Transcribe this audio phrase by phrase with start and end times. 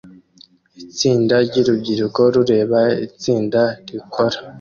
[0.83, 4.37] Itsinda ryurubyiruko rureba itsinda rikora